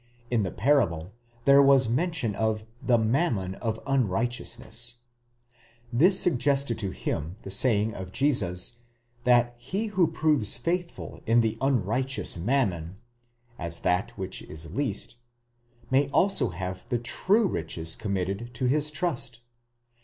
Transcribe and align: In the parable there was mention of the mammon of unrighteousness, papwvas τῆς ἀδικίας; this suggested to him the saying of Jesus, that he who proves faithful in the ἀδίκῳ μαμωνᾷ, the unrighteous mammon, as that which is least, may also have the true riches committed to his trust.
In 0.31 0.41
the 0.41 0.49
parable 0.51 1.13
there 1.45 1.61
was 1.61 1.87
mention 1.87 2.33
of 2.33 2.63
the 2.81 2.97
mammon 2.97 3.53
of 3.61 3.79
unrighteousness, 3.85 4.95
papwvas 4.95 5.97
τῆς 5.97 5.97
ἀδικίας; 5.97 5.99
this 5.99 6.19
suggested 6.19 6.79
to 6.79 6.89
him 6.89 7.35
the 7.43 7.51
saying 7.51 7.93
of 7.93 8.11
Jesus, 8.11 8.77
that 9.25 9.53
he 9.59 9.85
who 9.93 10.07
proves 10.11 10.55
faithful 10.57 11.21
in 11.27 11.41
the 11.41 11.51
ἀδίκῳ 11.51 11.53
μαμωνᾷ, 11.53 11.59
the 11.59 11.65
unrighteous 11.67 12.37
mammon, 12.37 12.97
as 13.59 13.79
that 13.81 14.17
which 14.17 14.41
is 14.41 14.71
least, 14.71 15.17
may 15.91 16.09
also 16.09 16.49
have 16.49 16.89
the 16.89 16.97
true 16.97 17.47
riches 17.47 17.95
committed 17.95 18.49
to 18.55 18.65
his 18.65 18.89
trust. 18.89 19.41